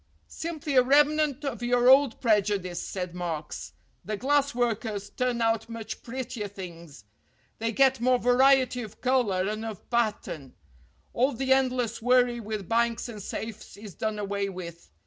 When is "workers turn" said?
4.55-5.43